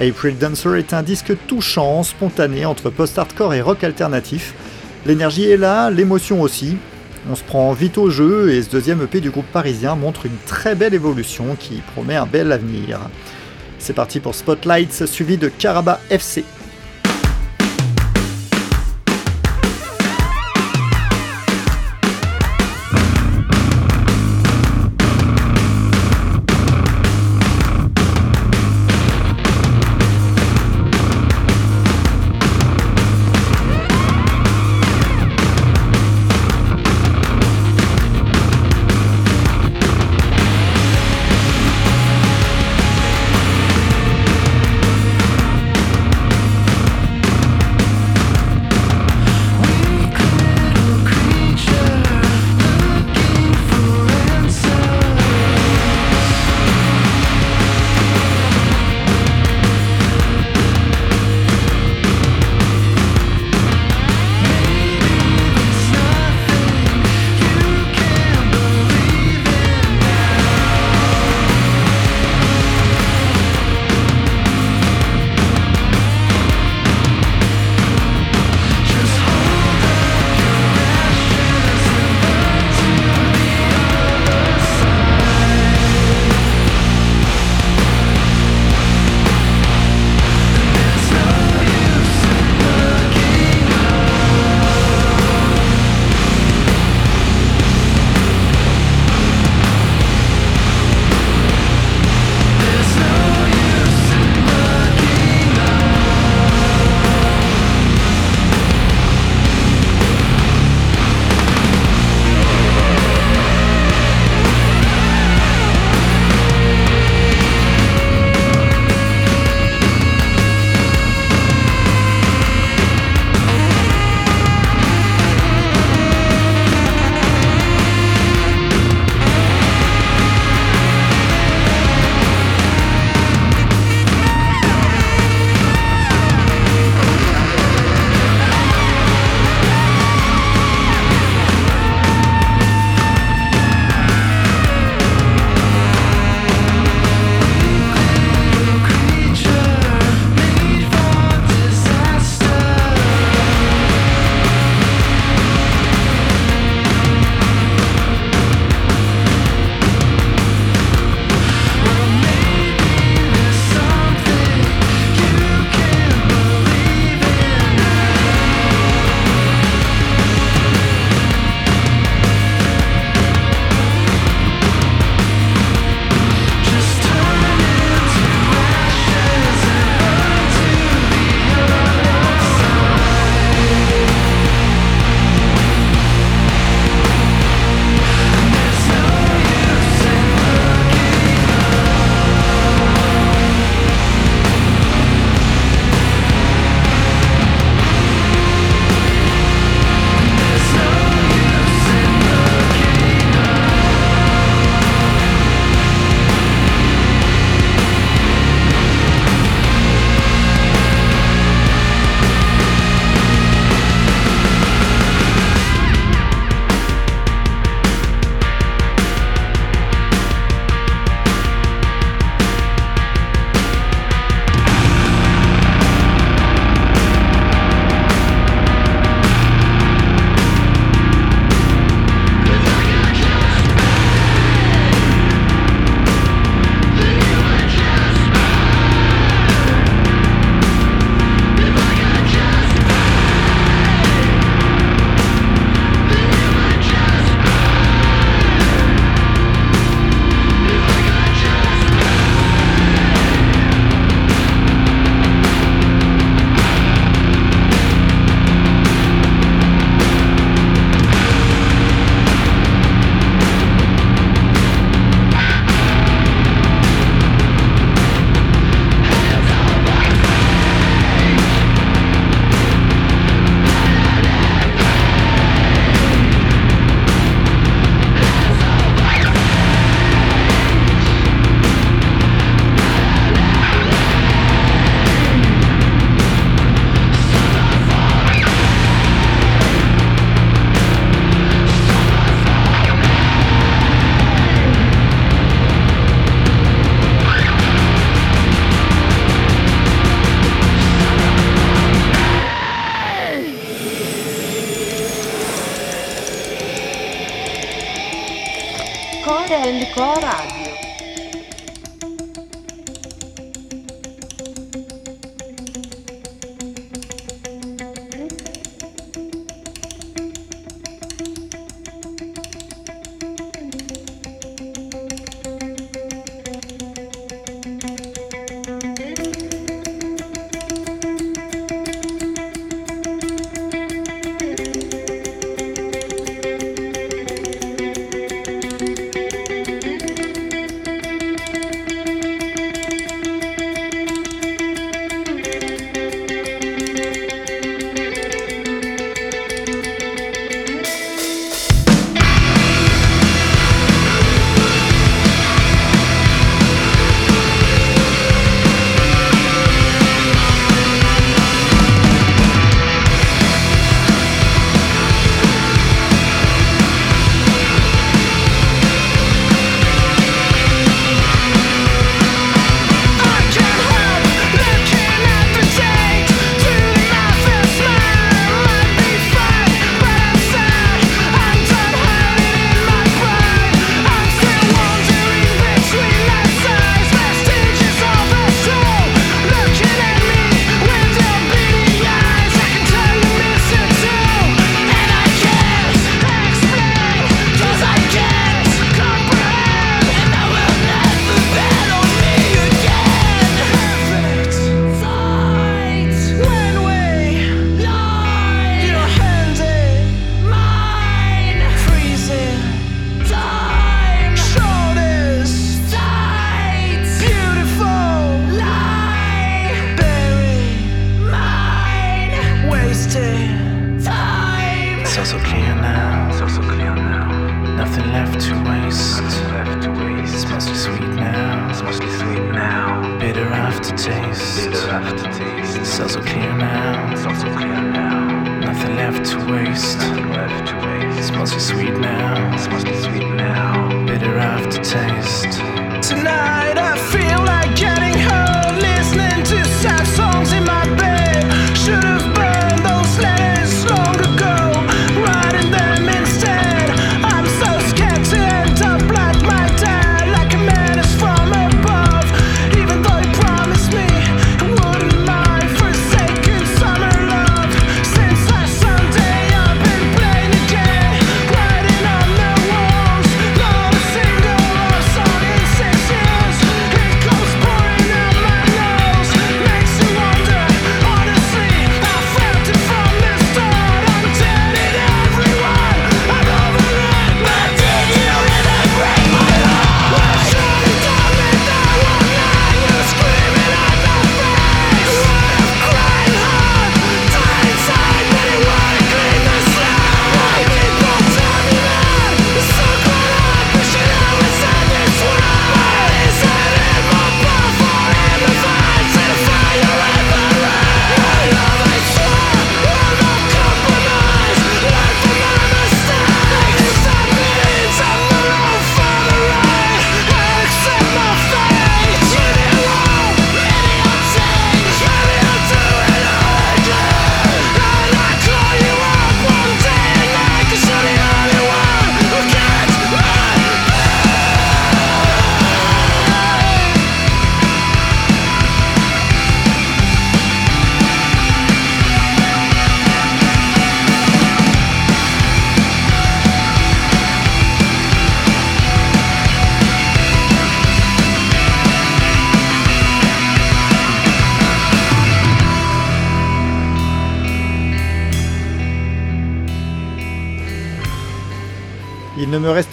April 0.00 0.36
Dancer 0.36 0.74
est 0.76 0.92
un 0.92 1.04
disque 1.04 1.32
touchant, 1.46 2.02
spontané 2.02 2.66
entre 2.66 2.90
post-hardcore 2.90 3.54
et 3.54 3.60
rock 3.60 3.84
alternatif. 3.84 4.54
L'énergie 5.06 5.44
est 5.44 5.58
là, 5.58 5.90
l'émotion 5.90 6.40
aussi. 6.40 6.78
On 7.30 7.34
se 7.34 7.42
prend 7.42 7.72
vite 7.72 7.98
au 7.98 8.08
jeu 8.08 8.52
et 8.52 8.62
ce 8.62 8.70
deuxième 8.70 9.02
EP 9.02 9.20
du 9.20 9.30
groupe 9.30 9.46
parisien 9.52 9.96
montre 9.96 10.24
une 10.24 10.36
très 10.46 10.74
belle 10.74 10.94
évolution 10.94 11.56
qui 11.58 11.82
promet 11.94 12.16
un 12.16 12.26
bel 12.26 12.52
avenir. 12.52 13.00
C'est 13.78 13.92
parti 13.92 14.18
pour 14.18 14.34
Spotlight, 14.34 15.04
suivi 15.06 15.36
de 15.36 15.48
Caraba 15.48 16.00
FC. 16.10 16.44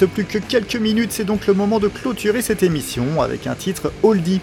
Plus 0.06 0.26
que 0.26 0.38
quelques 0.38 0.76
minutes, 0.76 1.12
c'est 1.12 1.24
donc 1.24 1.48
le 1.48 1.54
moment 1.54 1.80
de 1.80 1.88
clôturer 1.88 2.42
cette 2.42 2.64
émission 2.64 3.22
avec 3.22 3.48
un 3.48 3.56
titre 3.56 3.92
oldie. 4.04 4.42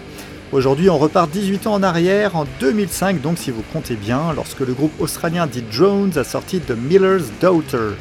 Aujourd'hui, 0.51 0.89
on 0.89 0.97
repart 0.97 1.29
18 1.29 1.67
ans 1.67 1.73
en 1.73 1.83
arrière, 1.83 2.35
en 2.35 2.45
2005, 2.59 3.21
donc 3.21 3.37
si 3.37 3.51
vous 3.51 3.63
comptez 3.71 3.95
bien, 3.95 4.33
lorsque 4.35 4.61
le 4.61 4.73
groupe 4.73 4.93
australien 4.99 5.47
The 5.47 5.61
Drones 5.71 6.17
a 6.17 6.23
sorti 6.23 6.59
The 6.59 6.71
Miller's 6.71 7.25
Daughter. 7.39 7.95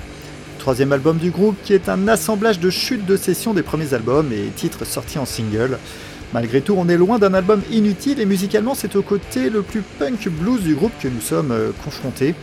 Troisième 0.58 0.92
album 0.92 1.18
du 1.18 1.30
groupe 1.30 1.56
qui 1.62 1.74
est 1.74 1.88
un 1.88 2.08
assemblage 2.08 2.58
de 2.58 2.70
chutes 2.70 3.06
de 3.06 3.16
session 3.16 3.54
des 3.54 3.62
premiers 3.62 3.94
albums 3.94 4.32
et 4.32 4.50
titres 4.56 4.86
sortis 4.86 5.18
en 5.18 5.26
single. 5.26 5.78
Malgré 6.32 6.60
tout, 6.60 6.74
on 6.76 6.88
est 6.88 6.96
loin 6.96 7.18
d'un 7.18 7.34
album 7.34 7.62
inutile 7.70 8.20
et 8.20 8.26
musicalement, 8.26 8.74
c'est 8.74 8.96
au 8.96 9.02
côté 9.02 9.50
le 9.50 9.62
plus 9.62 9.82
punk 9.82 10.28
blues 10.28 10.62
du 10.62 10.74
groupe 10.74 10.92
que 11.00 11.08
nous 11.08 11.20
sommes 11.20 11.52
euh, 11.52 11.70
confrontés. 11.84 12.34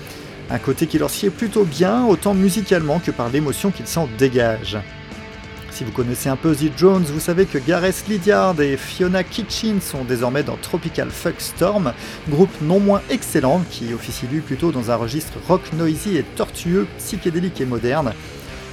Un 0.49 0.59
côté 0.59 0.86
qui 0.88 0.99
leur 0.99 1.09
sied 1.09 1.30
plutôt 1.30 1.63
bien, 1.63 2.05
autant 2.05 2.34
musicalement 2.34 2.99
que 2.99 3.11
par 3.11 3.30
l'émotion 3.30 3.72
qu'ils 3.72 3.88
s'en 3.88 4.07
dégagent. 4.18 4.78
Si 5.76 5.84
vous 5.84 5.92
connaissez 5.92 6.30
un 6.30 6.38
peu 6.38 6.56
The 6.56 6.72
Jones, 6.78 7.04
vous 7.04 7.20
savez 7.20 7.46
que 7.46 7.58
Gareth 7.58 8.06
Lydiard 8.08 8.62
et 8.62 8.78
Fiona 8.78 9.26
Kitchin 9.26 9.82
sont 9.82 10.06
désormais 10.06 10.42
dans 10.42 10.56
Tropical 10.56 11.10
Fuck 11.10 11.36
Storm, 11.40 11.92
groupe 12.30 12.62
non 12.62 12.80
moins 12.80 13.02
excellent 13.10 13.62
qui 13.70 13.94
officie 13.94 14.26
plutôt 14.26 14.72
dans 14.72 14.90
un 14.90 14.96
registre 14.96 15.34
rock 15.50 15.74
noisy 15.74 16.16
et 16.16 16.24
tortueux, 16.24 16.88
psychédélique 16.98 17.60
et 17.60 17.66
moderne. 17.66 18.14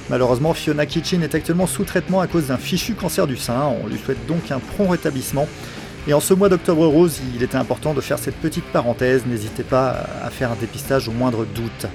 Malheureusement, 0.09 0.53
Fiona 0.53 0.85
Kitchen 0.85 1.21
est 1.23 1.35
actuellement 1.35 1.67
sous 1.67 1.83
traitement 1.83 2.21
à 2.21 2.27
cause 2.27 2.47
d'un 2.47 2.57
fichu 2.57 2.93
cancer 2.93 3.27
du 3.27 3.35
sein. 3.35 3.73
On 3.83 3.87
lui 3.87 3.97
souhaite 3.97 4.25
donc 4.25 4.49
un 4.51 4.59
prompt 4.59 4.91
rétablissement. 4.91 5.49
Et 6.07 6.13
en 6.13 6.21
ce 6.21 6.33
mois 6.33 6.47
d'octobre 6.47 6.85
rose, 6.85 7.19
il 7.35 7.43
était 7.43 7.57
important 7.57 7.93
de 7.93 7.99
faire 7.99 8.17
cette 8.17 8.37
petite 8.37 8.65
parenthèse. 8.71 9.23
N'hésitez 9.25 9.63
pas 9.63 10.07
à 10.23 10.29
faire 10.29 10.53
un 10.53 10.57
dépistage 10.57 11.09
au 11.09 11.11
moindre 11.11 11.45
doute. 11.53 11.85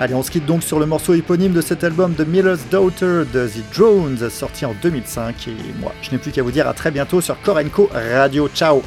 Allez, 0.00 0.14
on 0.14 0.22
se 0.22 0.30
quitte 0.30 0.46
donc 0.46 0.62
sur 0.62 0.80
le 0.80 0.86
morceau 0.86 1.12
éponyme 1.12 1.52
de 1.52 1.60
cet 1.60 1.84
album 1.84 2.14
The 2.14 2.26
Miller's 2.26 2.66
Daughter 2.70 3.24
The 3.30 3.76
Drones, 3.76 4.30
sorti 4.30 4.64
en 4.64 4.74
2005. 4.80 5.48
Et 5.48 5.52
moi, 5.78 5.92
je 6.00 6.10
n'ai 6.10 6.16
plus 6.16 6.32
qu'à 6.32 6.42
vous 6.42 6.50
dire 6.50 6.66
à 6.66 6.72
très 6.72 6.90
bientôt 6.90 7.20
sur 7.20 7.38
Korenko 7.42 7.90
Radio. 7.92 8.48
Ciao 8.48 8.82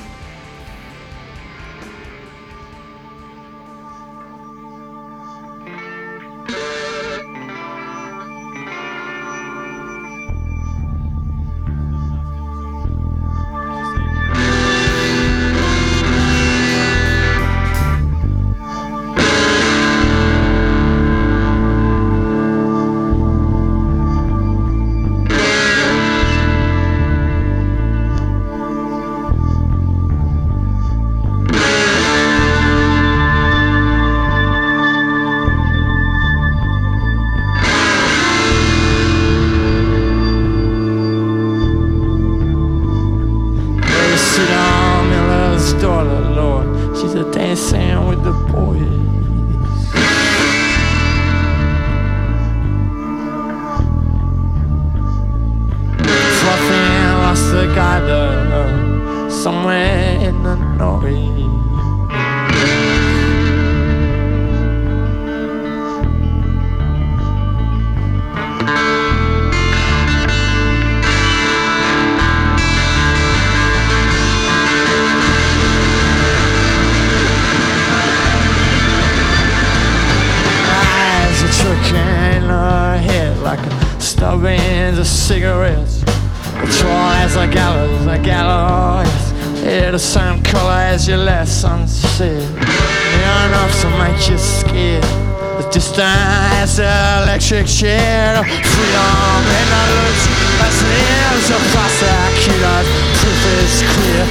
Share 97.53 97.67
chair 97.67 98.33
Freedom 98.41 99.45
and 99.45 99.69
knowledge 99.69 100.25
as 100.57 100.77
lives 100.89 101.49
of 101.53 101.61
prosecuted 101.69 102.85
Truth 103.21 103.45
is 103.61 103.73
clear. 103.93 104.25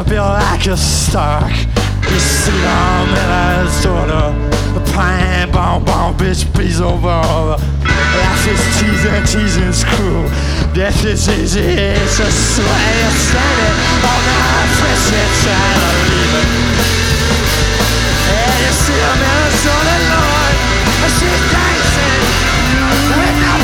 Are 0.00 0.04
built 0.04 0.28
like 0.28 0.66
a 0.66 0.76
stock. 0.76 1.52
You 2.10 2.18
see 2.18 2.52
the 2.52 3.06
miller's 3.12 3.82
daughter, 3.84 4.32
the 4.72 4.80
pine 4.92 5.50
bomb 5.52 5.84
bomb 5.84 6.16
bitch 6.16 6.44
beats 6.56 6.80
over. 6.80 7.20
Life 8.16 8.46
is 8.48 8.62
teasing, 8.80 9.24
teasing 9.28 9.72
screw. 9.72 10.24
Death 10.72 11.04
is 11.04 11.28
easy, 11.28 11.60
it's 11.60 12.18
a 12.18 12.30
sway, 12.30 12.92
a 13.04 13.10
standing 13.26 13.76
on 14.08 14.20
the 14.24 14.38
fresh 14.78 15.06
inside 15.20 15.80
of 15.88 15.96
leaving. 16.08 16.52
And 18.32 18.58
you 18.64 18.72
see 18.82 19.00
the 19.04 19.12
miller's 19.20 19.64
Lord, 20.16 20.56
and 21.04 21.12
she's 21.18 21.42
dancing 21.52 22.24
with 23.20 23.36
the 23.42 23.59